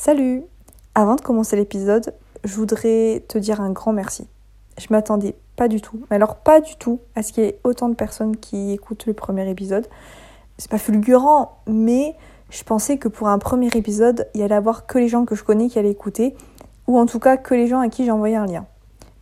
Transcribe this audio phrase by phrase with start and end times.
[0.00, 0.44] Salut
[0.94, 2.14] Avant de commencer l'épisode,
[2.44, 4.28] je voudrais te dire un grand merci.
[4.78, 7.58] Je m'attendais pas du tout, mais alors pas du tout, à ce qu'il y ait
[7.64, 9.88] autant de personnes qui écoutent le premier épisode.
[10.56, 12.14] C'est pas fulgurant, mais
[12.48, 15.34] je pensais que pour un premier épisode, il y allait avoir que les gens que
[15.34, 16.36] je connais qui allaient écouter,
[16.86, 18.66] ou en tout cas que les gens à qui j'ai envoyé un lien.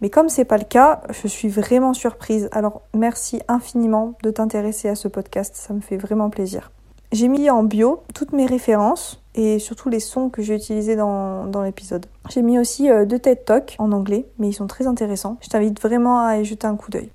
[0.03, 2.51] Mais comme c'est pas le cas, je suis vraiment surprise.
[2.53, 6.71] Alors merci infiniment de t'intéresser à ce podcast, ça me fait vraiment plaisir.
[7.17, 11.63] J'ai mis en bio toutes mes références et surtout les sons que j'ai utilisés dans,
[11.65, 12.05] l'épisode.
[12.29, 15.39] J'ai mis aussi euh, deux TED Talk en anglais, mais ils sont très intéressants.
[15.41, 17.09] Je t'invite vraiment à y jeter un coup d'œil.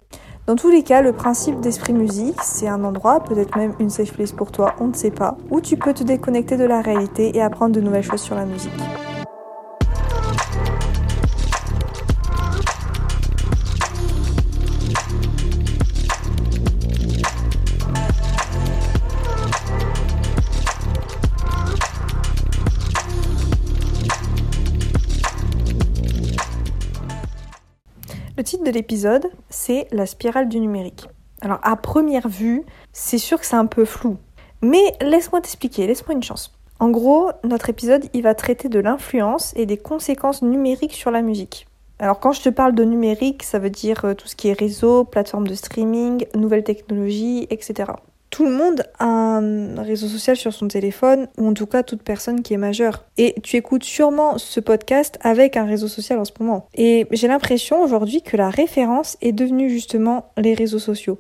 [0.48, 4.14] Dans tous les cas, le principe d'Esprit Musique, c'est un endroit, peut-être même une safe
[4.14, 7.38] place pour toi, on ne sait pas, où tu peux te déconnecter de la réalité
[7.38, 8.72] et apprendre de nouvelles choses sur la musique.
[28.64, 31.08] De l'épisode, c'est La spirale du numérique.
[31.42, 34.18] Alors à première vue, c'est sûr que c'est un peu flou.
[34.62, 36.54] Mais laisse-moi t'expliquer, laisse-moi une chance.
[36.80, 41.22] En gros, notre épisode, il va traiter de l'influence et des conséquences numériques sur la
[41.22, 41.68] musique.
[42.00, 44.60] Alors quand je te parle de numérique, ça veut dire euh, tout ce qui est
[44.60, 47.92] réseau, plateforme de streaming, nouvelles technologies, etc.
[48.32, 52.02] Tout le monde a un réseau social sur son téléphone, ou en tout cas toute
[52.02, 53.04] personne qui est majeure.
[53.18, 56.68] Et tu écoutes sûrement ce podcast avec un réseau social en ce moment.
[56.74, 61.20] Et j'ai l'impression aujourd'hui que la référence est devenue justement les réseaux sociaux.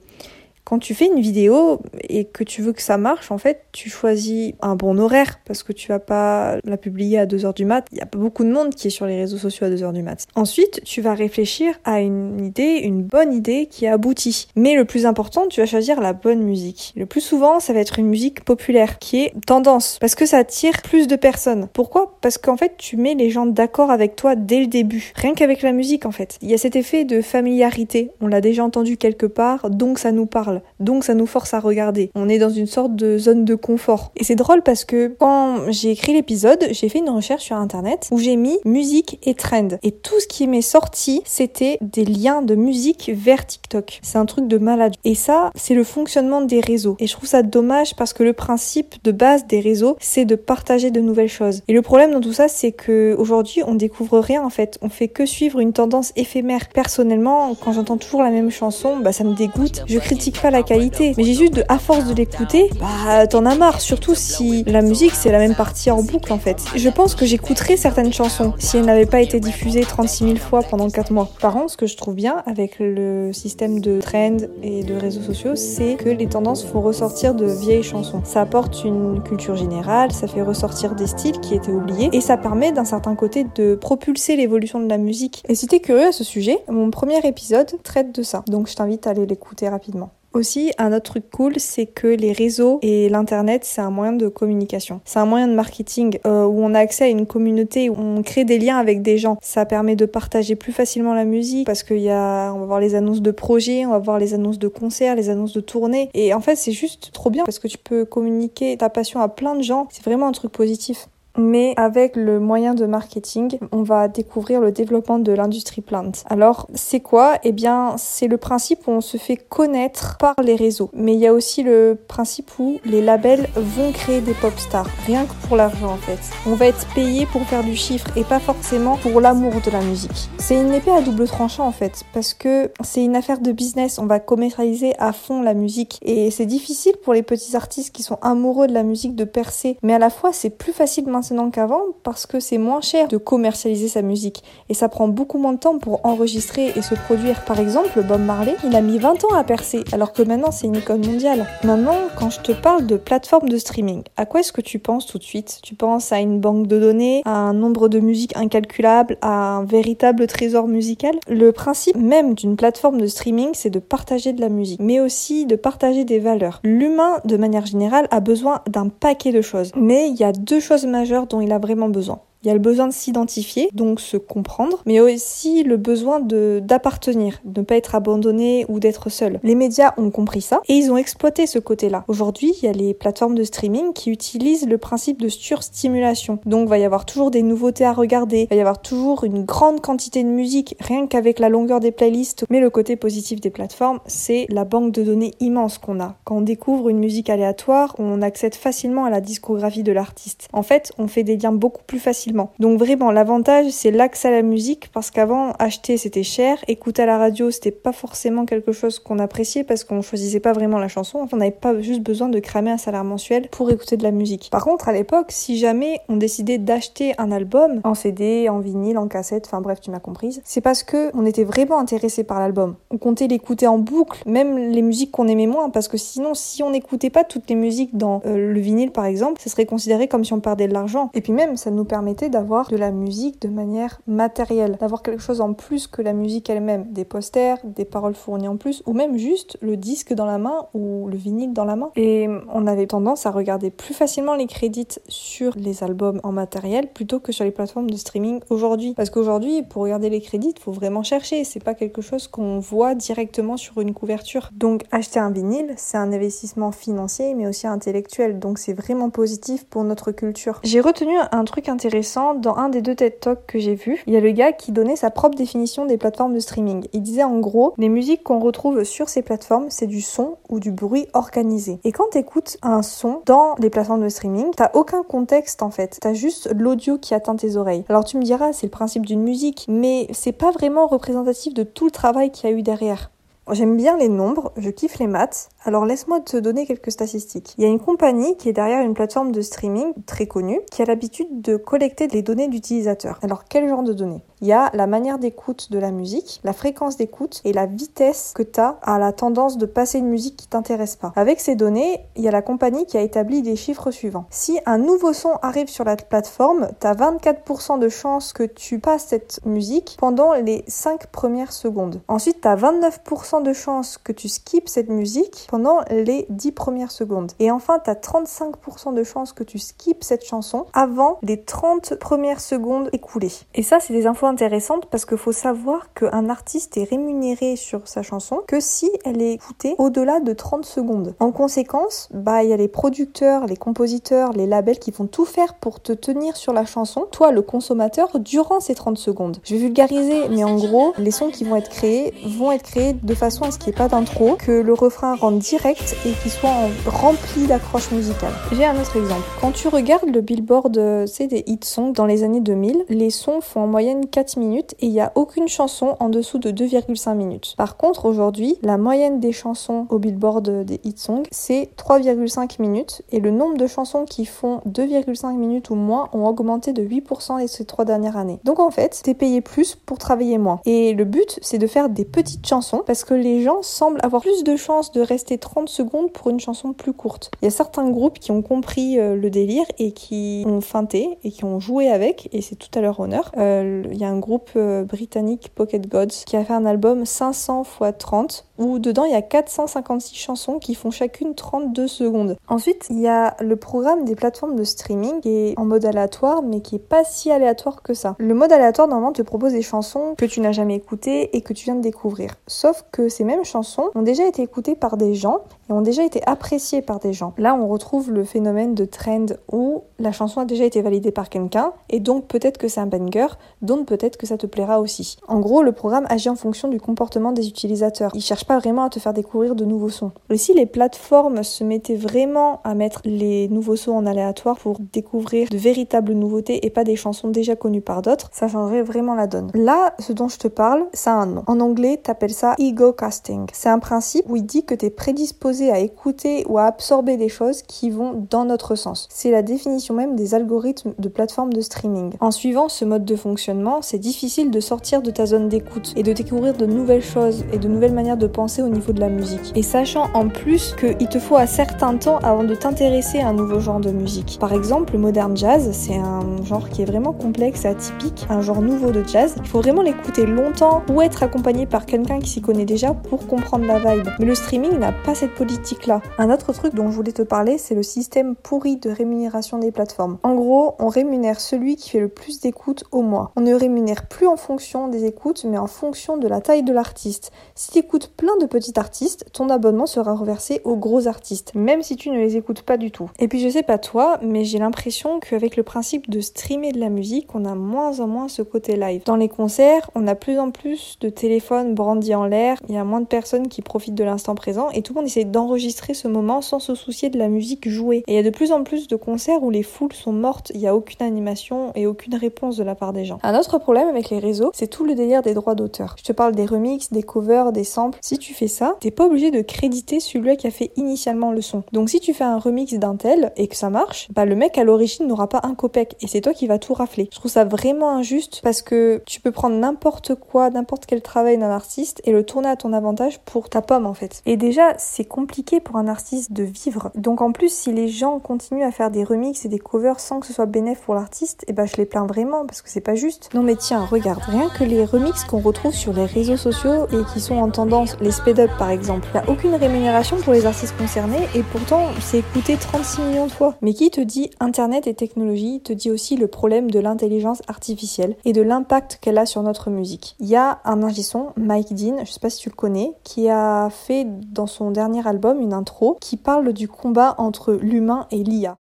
[0.63, 3.89] Quand tu fais une vidéo et que tu veux que ça marche, en fait, tu
[3.89, 7.85] choisis un bon horaire parce que tu vas pas la publier à 2h du mat.
[7.91, 9.93] Il y a pas beaucoup de monde qui est sur les réseaux sociaux à 2h
[9.93, 10.27] du mat.
[10.35, 14.47] Ensuite, tu vas réfléchir à une idée, une bonne idée qui aboutit.
[14.55, 16.93] Mais le plus important, tu vas choisir la bonne musique.
[16.95, 20.37] Le plus souvent, ça va être une musique populaire qui est tendance parce que ça
[20.37, 21.67] attire plus de personnes.
[21.73, 22.17] Pourquoi?
[22.21, 25.11] Parce qu'en fait, tu mets les gens d'accord avec toi dès le début.
[25.15, 26.37] Rien qu'avec la musique, en fait.
[26.41, 28.11] Il y a cet effet de familiarité.
[28.21, 31.59] On l'a déjà entendu quelque part, donc ça nous parle donc ça nous force à
[31.59, 32.11] regarder.
[32.15, 34.11] On est dans une sorte de zone de confort.
[34.15, 38.09] Et c'est drôle parce que quand j'ai écrit l'épisode, j'ai fait une recherche sur internet
[38.11, 39.69] où j'ai mis musique et trend.
[39.83, 43.99] Et tout ce qui m'est sorti, c'était des liens de musique vers TikTok.
[44.01, 44.95] C'est un truc de malade.
[45.03, 46.95] Et ça, c'est le fonctionnement des réseaux.
[46.99, 50.35] Et je trouve ça dommage parce que le principe de base des réseaux, c'est de
[50.35, 51.61] partager de nouvelles choses.
[51.67, 54.77] Et le problème dans tout ça, c'est que aujourd'hui, on découvre rien en fait.
[54.81, 56.69] On fait que suivre une tendance éphémère.
[56.73, 59.83] Personnellement, quand j'entends toujours la même chanson, bah ça me dégoûte.
[59.87, 61.13] Je critique pas la qualité.
[61.17, 63.81] Mais j'ai juste, de, à force de l'écouter, bah t'en as marre.
[63.81, 66.63] Surtout si la musique c'est la même partie en boucle en fait.
[66.75, 70.61] Je pense que j'écouterais certaines chansons si elles n'avaient pas été diffusées 36 000 fois
[70.63, 71.29] pendant 4 mois.
[71.39, 75.21] Par contre, ce que je trouve bien avec le système de trend et de réseaux
[75.21, 78.21] sociaux, c'est que les tendances font ressortir de vieilles chansons.
[78.23, 82.37] Ça apporte une culture générale, ça fait ressortir des styles qui étaient oubliés et ça
[82.37, 85.43] permet d'un certain côté de propulser l'évolution de la musique.
[85.47, 88.43] Et si t'es curieux à ce sujet, mon premier épisode traite de ça.
[88.47, 90.11] Donc je t'invite à aller l'écouter rapidement.
[90.33, 94.29] Aussi, un autre truc cool, c'est que les réseaux et l'internet, c'est un moyen de
[94.29, 95.01] communication.
[95.03, 98.23] C'est un moyen de marketing euh, où on a accès à une communauté, où on
[98.23, 99.37] crée des liens avec des gens.
[99.41, 102.79] Ça permet de partager plus facilement la musique parce qu'il y a, on va voir
[102.79, 106.09] les annonces de projets, on va voir les annonces de concerts, les annonces de tournées.
[106.13, 109.27] Et en fait, c'est juste trop bien parce que tu peux communiquer ta passion à
[109.27, 109.87] plein de gens.
[109.91, 111.09] C'est vraiment un truc positif.
[111.37, 116.11] Mais avec le moyen de marketing, on va découvrir le développement de l'industrie plant.
[116.29, 117.35] Alors, c'est quoi?
[117.43, 120.89] Eh bien, c'est le principe où on se fait connaître par les réseaux.
[120.93, 124.87] Mais il y a aussi le principe où les labels vont créer des pop stars,
[125.05, 126.19] rien que pour l'argent en fait.
[126.45, 129.81] On va être payé pour faire du chiffre et pas forcément pour l'amour de la
[129.81, 130.29] musique.
[130.37, 133.99] C'est une épée à double tranchant en fait, parce que c'est une affaire de business,
[133.99, 135.99] on va commercialiser à fond la musique.
[136.01, 139.77] Et c'est difficile pour les petits artistes qui sont amoureux de la musique de percer,
[139.83, 143.17] mais à la fois c'est plus facile maintenant qu'avant parce que c'est moins cher de
[143.17, 147.45] commercialiser sa musique et ça prend beaucoup moins de temps pour enregistrer et se produire.
[147.45, 150.67] Par exemple, Bob Marley, il a mis 20 ans à percer alors que maintenant c'est
[150.67, 151.45] une icône mondiale.
[151.63, 155.05] Maintenant, quand je te parle de plateforme de streaming, à quoi est-ce que tu penses
[155.05, 155.59] tout de suite?
[155.61, 159.63] Tu penses à une banque de données, à un nombre de musiques incalculable, à un
[159.63, 161.15] véritable trésor musical?
[161.27, 165.45] Le principe même d'une plateforme de streaming, c'est de partager de la musique, mais aussi
[165.45, 166.59] de partager des valeurs.
[166.63, 169.71] L'humain, de manière générale, a besoin d'un paquet de choses.
[169.75, 172.21] Mais il y a deux choses majeures dont il a vraiment besoin.
[172.43, 177.39] Il y a le besoin de s'identifier, donc se comprendre, mais aussi le besoin d'appartenir,
[177.45, 179.39] de ne pas être abandonné ou d'être seul.
[179.43, 182.03] Les médias ont compris ça et ils ont exploité ce côté-là.
[182.07, 186.39] Aujourd'hui, il y a les plateformes de streaming qui utilisent le principe de surstimulation.
[186.47, 189.23] Donc, il va y avoir toujours des nouveautés à regarder, il va y avoir toujours
[189.23, 192.45] une grande quantité de musique, rien qu'avec la longueur des playlists.
[192.49, 196.15] Mais le côté positif des plateformes, c'est la banque de données immense qu'on a.
[196.23, 200.47] Quand on découvre une musique aléatoire, on accède facilement à la discographie de l'artiste.
[200.53, 204.31] En fait, on fait des liens beaucoup plus faciles Donc vraiment, l'avantage, c'est l'accès à
[204.31, 206.57] la musique parce qu'avant, acheter, c'était cher.
[206.67, 210.53] Écouter à la radio, c'était pas forcément quelque chose qu'on appréciait parce qu'on choisissait pas
[210.53, 211.27] vraiment la chanson.
[211.31, 214.49] On n'avait pas juste besoin de cramer un salaire mensuel pour écouter de la musique.
[214.51, 218.97] Par contre, à l'époque, si jamais on décidait d'acheter un album en CD, en vinyle,
[218.97, 222.39] en cassette, enfin bref, tu m'as comprise, c'est parce que on était vraiment intéressé par
[222.39, 222.75] l'album.
[222.89, 226.63] On comptait l'écouter en boucle, même les musiques qu'on aimait moins, parce que sinon, si
[226.63, 230.07] on n'écoutait pas toutes les musiques dans euh, le vinyle par exemple, ce serait considéré
[230.07, 231.09] comme si on perdait de l'argent.
[231.13, 235.21] Et puis même, ça nous permettait d'avoir de la musique de manière matérielle, d'avoir quelque
[235.21, 238.93] chose en plus que la musique elle-même, des posters, des paroles fournies en plus, ou
[238.93, 241.91] même juste le disque dans la main ou le vinyle dans la main.
[241.95, 246.87] Et on avait tendance à regarder plus facilement les crédits sur les albums en matériel
[246.91, 248.93] plutôt que sur les plateformes de streaming aujourd'hui.
[248.93, 251.43] Parce qu'aujourd'hui, pour regarder les crédits, il faut vraiment chercher.
[251.43, 254.49] C'est pas quelque chose qu'on voit directement sur une couverture.
[254.53, 258.39] Donc acheter un vinyle, c'est un investissement financier mais aussi intellectuel.
[258.39, 260.59] Donc c'est vraiment positif pour notre culture.
[260.63, 264.03] J'ai retenu un truc intéressant dans un des deux TED Talks que j'ai vu.
[264.05, 266.87] Il y a le gars qui donnait sa propre définition des plateformes de streaming.
[266.93, 270.59] Il disait en gros, les musiques qu'on retrouve sur ces plateformes, c'est du son ou
[270.59, 271.79] du bruit organisé.
[271.83, 275.71] Et quand tu écoutes un son dans les plateformes de streaming, t'as aucun contexte en
[275.71, 275.97] fait.
[276.01, 277.85] T'as juste l'audio qui atteint tes oreilles.
[277.87, 281.63] Alors tu me diras, c'est le principe d'une musique, mais c'est pas vraiment représentatif de
[281.63, 283.11] tout le travail qu'il y a eu derrière.
[283.49, 287.53] J'aime bien les nombres, je kiffe les maths, alors laisse-moi te donner quelques statistiques.
[287.57, 290.81] Il y a une compagnie qui est derrière une plateforme de streaming très connue qui
[290.81, 293.19] a l'habitude de collecter des données d'utilisateurs.
[293.21, 294.23] Alors quel genre de données?
[294.41, 298.33] Il y a la manière d'écoute de la musique, la fréquence d'écoute et la vitesse
[298.33, 301.13] que tu as à la tendance de passer une musique qui t'intéresse pas.
[301.15, 304.25] Avec ces données, il y a la compagnie qui a établi des chiffres suivants.
[304.31, 308.79] Si un nouveau son arrive sur la plateforme, tu as 24% de chances que tu
[308.79, 312.01] passes cette musique pendant les 5 premières secondes.
[312.07, 316.91] Ensuite, tu as 29% de chances que tu skips cette musique pendant les 10 premières
[316.91, 317.33] secondes.
[317.39, 321.95] Et enfin, tu as 35% de chances que tu skips cette chanson avant les 30
[321.95, 323.33] premières secondes écoulées.
[323.53, 327.85] Et ça, c'est des infos intéressantes parce qu'il faut savoir qu'un artiste est rémunéré sur
[327.89, 331.15] sa chanson que si elle est écoutée au-delà de 30 secondes.
[331.19, 335.25] En conséquence, bah, il y a les producteurs, les compositeurs, les labels qui vont tout
[335.25, 339.39] faire pour te tenir sur la chanson, toi le consommateur, durant ces 30 secondes.
[339.43, 342.93] Je vais vulgariser, mais en gros, les sons qui vont être créés vont être créés
[342.93, 346.11] de façon à ce qu'il n'y ait pas d'intro, que le refrain rentre direct et
[346.21, 348.33] qu'il soit rempli d'accroches musicales.
[348.51, 349.23] J'ai un autre exemple.
[349.41, 353.09] Quand tu regardes le billboard euh, c'est des hit songs dans les années 2000, les
[353.09, 356.51] sons font en moyenne 4 minutes et il n'y a aucune chanson en dessous de
[356.51, 357.55] 2,5 minutes.
[357.57, 363.01] Par contre, aujourd'hui, la moyenne des chansons au billboard des hit songs, c'est 3,5 minutes
[363.11, 367.47] et le nombre de chansons qui font 2,5 minutes ou moins ont augmenté de 8%
[367.47, 368.39] ces trois dernières années.
[368.43, 370.59] Donc en fait, t'es payé plus pour travailler moins.
[370.65, 374.21] Et le but, c'est de faire des petites chansons parce que les gens semblent avoir
[374.21, 377.31] plus de chances de rester 30 secondes pour une chanson plus courte.
[377.41, 381.17] Il y a certains groupes qui ont compris euh, le délire et qui ont feinté
[381.23, 383.31] et qui ont joué avec, et c'est tout à leur honneur.
[383.37, 387.05] Euh, il y a un groupe euh, britannique, Pocket Gods, qui a fait un album
[387.05, 392.37] 500 x 30 où dedans il y a 456 chansons qui font chacune 32 secondes.
[392.47, 396.41] Ensuite, il y a le programme des plateformes de streaming qui est en mode aléatoire
[396.43, 398.15] mais qui est pas si aléatoire que ça.
[398.19, 401.53] Le mode aléatoire normalement te propose des chansons que tu n'as jamais écoutées et que
[401.53, 402.35] tu viens de découvrir.
[402.47, 406.03] Sauf que ces mêmes chansons ont déjà été écoutées par des gens et ont déjà
[406.03, 407.33] été appréciées par des gens.
[407.37, 411.29] Là, on retrouve le phénomène de trend où la chanson a déjà été validée par
[411.29, 413.27] quelqu'un et donc peut-être que c'est un banger,
[413.61, 415.17] donc peut-être que ça te plaira aussi.
[415.27, 418.11] En gros, le programme agit en fonction du comportement des utilisateurs.
[418.13, 420.11] Il cherche pas vraiment à te faire découvrir de nouveaux sons.
[420.29, 424.77] Et si les plateformes se mettaient vraiment à mettre les nouveaux sons en aléatoire pour
[424.91, 429.15] découvrir de véritables nouveautés et pas des chansons déjà connues par d'autres, ça changerait vraiment
[429.15, 429.51] la donne.
[429.53, 431.43] Là, ce dont je te parle, ça a un nom.
[431.47, 433.45] En anglais, t'appelles ça ego casting.
[433.53, 437.15] C'est un principe où il dit que tu es prédisposé à écouter ou à absorber
[437.15, 439.07] des choses qui vont dans notre sens.
[439.09, 442.15] C'est la définition même des algorithmes de plateformes de streaming.
[442.19, 446.03] En suivant ce mode de fonctionnement, c'est difficile de sortir de ta zone d'écoute et
[446.03, 449.09] de découvrir de nouvelles choses et de nouvelles manières de penser au niveau de la
[449.09, 449.51] musique.
[449.55, 453.33] Et sachant en plus qu'il te faut un certain temps avant de t'intéresser à un
[453.33, 454.37] nouveau genre de musique.
[454.39, 458.41] Par exemple, le modern jazz, c'est un genre qui est vraiment complexe et atypique, un
[458.41, 459.35] genre nouveau de jazz.
[459.37, 463.27] Il faut vraiment l'écouter longtemps ou être accompagné par quelqu'un qui s'y connaît déjà pour
[463.27, 464.07] comprendre la vibe.
[464.19, 466.01] Mais le streaming n'a pas cette politique-là.
[466.17, 469.71] Un autre truc dont je voulais te parler, c'est le système pourri de rémunération des
[469.71, 470.17] plateformes.
[470.23, 473.31] En gros, on rémunère celui qui fait le plus d'écoutes au mois.
[473.35, 476.73] On ne rémunère plus en fonction des écoutes, mais en fonction de la taille de
[476.73, 477.31] l'artiste.
[477.55, 481.81] Si tu écoutes plein de petits artistes, ton abonnement sera reversé aux gros artistes, même
[481.81, 483.09] si tu ne les écoutes pas du tout.
[483.17, 486.79] Et puis je sais pas toi, mais j'ai l'impression qu'avec le principe de streamer de
[486.79, 489.01] la musique, on a moins en moins ce côté live.
[489.05, 492.77] Dans les concerts, on a plus en plus de téléphones brandis en l'air, il y
[492.77, 495.95] a moins de personnes qui profitent de l'instant présent et tout le monde essaie d'enregistrer
[495.95, 498.03] ce moment sans se soucier de la musique jouée.
[498.05, 500.51] Et il y a de plus en plus de concerts où les foules sont mortes,
[500.53, 503.17] il n'y a aucune animation et aucune réponse de la part des gens.
[503.23, 505.95] Un autre problème avec les réseaux, c'est tout le délire des droits d'auteur.
[505.97, 507.97] Je te parle des remixes, des covers, des samples.
[508.11, 511.39] Si tu fais ça, t'es pas obligé de créditer celui qui a fait initialement le
[511.39, 511.63] son.
[511.71, 514.57] Donc si tu fais un remix d'un tel et que ça marche, bah le mec
[514.57, 517.07] à l'origine n'aura pas un copec et c'est toi qui vas tout rafler.
[517.13, 521.37] Je trouve ça vraiment injuste parce que tu peux prendre n'importe quoi, n'importe quel travail
[521.37, 524.21] d'un artiste et le tourner à ton avantage pour ta pomme en fait.
[524.25, 526.91] Et déjà, c'est compliqué pour un artiste de vivre.
[526.95, 530.19] Donc en plus, si les gens continuent à faire des remixes et des covers sans
[530.19, 532.69] que ce soit bénéf pour l'artiste, et eh bah je les plains vraiment parce que
[532.69, 533.29] c'est pas juste.
[533.33, 537.05] Non mais tiens, regarde, rien que les remixes qu'on retrouve sur les réseaux sociaux et
[537.13, 540.45] qui sont en tendance, les speed up par exemple, il a aucune rémunération pour les
[540.45, 543.55] artistes concernés et pourtant c'est écouté 36 millions de fois.
[543.61, 548.15] Mais qui te dit internet et technologie te dit aussi le problème de l'intelligence artificielle
[548.25, 550.15] et de l'impact qu'elle a sur notre musique.
[550.19, 552.91] Il y a un ingé son, Mike Dean, je sais pas si tu le connais,
[553.03, 558.07] qui a fait dans son dernier album une intro qui parle du combat entre l'humain
[558.11, 558.57] et l'IA.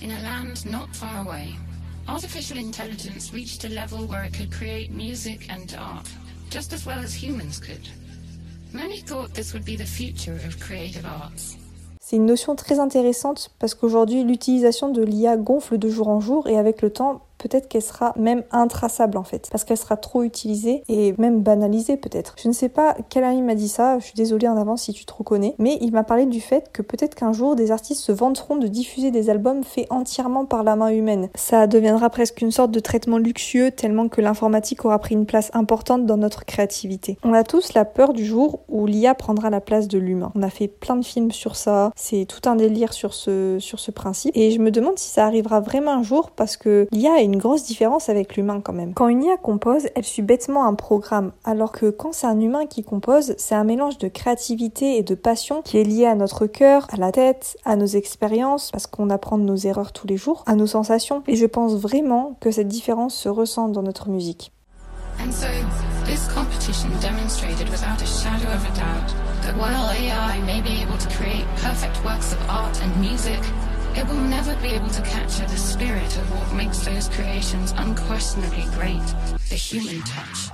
[0.00, 1.56] In a land not far away,
[2.06, 6.06] artificial intelligence reached a level where it could create music and art,
[6.50, 7.88] just as well as humans could.
[8.72, 11.56] Many thought this would be the future of creative arts.
[12.00, 16.46] C'est une notion très intéressante parce qu'aujourd'hui l'utilisation de l'IA gonfle de jour en jour
[16.48, 20.22] et avec le temps peut-être qu'elle sera même intraçable en fait, parce qu'elle sera trop
[20.22, 22.34] utilisée et même banalisée peut-être.
[22.42, 24.92] Je ne sais pas quel ami m'a dit ça, je suis désolée en avance si
[24.92, 28.02] tu te reconnais, mais il m'a parlé du fait que peut-être qu'un jour des artistes
[28.02, 31.28] se vanteront de diffuser des albums faits entièrement par la main humaine.
[31.34, 35.50] Ça deviendra presque une sorte de traitement luxueux tellement que l'informatique aura pris une place
[35.54, 37.18] importante dans notre créativité.
[37.22, 40.32] On a tous la peur du jour où l'IA prendra la place de l'humain.
[40.34, 43.78] On a fait plein de films sur ça, c'est tout un délire sur ce, sur
[43.78, 47.20] ce principe, et je me demande si ça arrivera vraiment un jour parce que l'IA
[47.20, 48.94] est une grosse différence avec l'humain quand même.
[48.94, 52.66] Quand une IA compose, elle suit bêtement un programme, alors que quand c'est un humain
[52.66, 56.46] qui compose, c'est un mélange de créativité et de passion qui est lié à notre
[56.46, 60.16] cœur, à la tête, à nos expériences, parce qu'on apprend de nos erreurs tous les
[60.16, 61.22] jours, à nos sensations.
[61.26, 64.52] Et je pense vraiment que cette différence se ressent dans notre musique.
[65.20, 65.48] And so,
[66.06, 70.96] this competition demonstrated without a shadow of a doubt that while AI may be able
[70.96, 73.40] to create perfect works of art and music,
[73.98, 78.62] It will never be able to capture the spirit of what makes those creations unquestionably
[78.78, 79.02] great,
[79.48, 80.52] the human touch.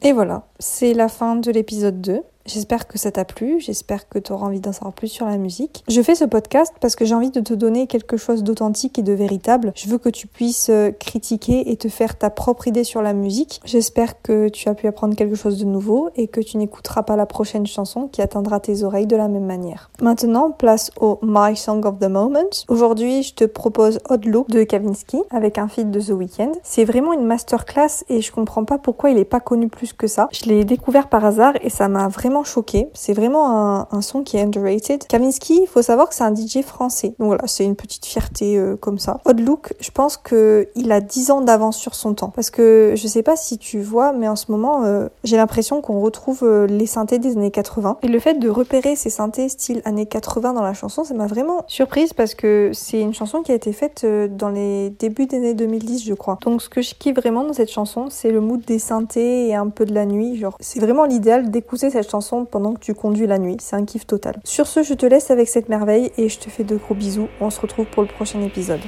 [0.00, 2.22] Et voilà, c'est la fin de l'épisode 2.
[2.46, 5.36] J'espère que ça t'a plu, j'espère que tu auras envie d'en savoir plus sur la
[5.36, 5.82] musique.
[5.88, 9.02] Je fais ce podcast parce que j'ai envie de te donner quelque chose d'authentique et
[9.02, 9.72] de véritable.
[9.74, 13.14] Je veux que tu puisses euh, critiquer et te faire ta propre idée sur la
[13.14, 13.60] musique.
[13.64, 17.16] J'espère que tu as pu apprendre quelque chose de nouveau et que tu n'écouteras pas
[17.16, 19.90] la prochaine chanson qui atteindra tes oreilles de la même manière.
[20.00, 22.50] Maintenant, place au My Song of the Moment.
[22.68, 26.52] Aujourd'hui, je te propose Odd de Kavinsky avec un feed de The Weeknd.
[26.62, 30.06] C'est vraiment une masterclass et je comprends pas pourquoi il est pas connu plus que
[30.06, 30.28] ça.
[30.32, 32.88] Je l'ai découvert par hasard et ça m'a vraiment choqué.
[32.94, 35.06] C'est vraiment un, son qui est underrated.
[35.06, 37.14] Kavinsky, il faut savoir que c'est un DJ français.
[37.18, 39.20] Donc voilà, c'est une petite fierté euh, comme ça.
[39.24, 42.30] Odd Look, je pense que il a 10 ans d'avance sur son temps.
[42.30, 45.80] Parce que je sais pas si tu vois, mais en ce moment, euh, j'ai l'impression
[45.80, 47.98] qu'on retrouve euh, les synthés des années 80.
[48.02, 51.26] Et le fait de repérer ces synthés style années 80 dans la chanson, ça m'a
[51.26, 55.36] vraiment surprise parce que c'est une chanson qui a été faite dans les débuts des
[55.36, 56.38] années 2010, je crois.
[56.42, 59.54] Donc ce que je kiffe vraiment dans cette chanson, c'est le mood des synthés et
[59.54, 60.36] un peu de la nuit.
[60.36, 63.56] Genre, c'est vraiment l'idéal d'écouter cette chanson pendant que tu conduis la nuit.
[63.60, 64.36] C'est un kiff total.
[64.44, 67.28] Sur ce, je te laisse avec cette merveille et je te fais de gros bisous.
[67.40, 68.80] On se retrouve pour le prochain épisode.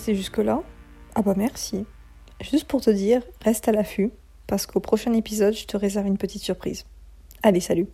[0.00, 0.62] Resté jusque-là?
[1.14, 1.84] Ah bah merci.
[2.40, 4.10] Juste pour te dire, reste à l'affût,
[4.46, 6.86] parce qu'au prochain épisode, je te réserve une petite surprise.
[7.42, 7.86] Allez, salut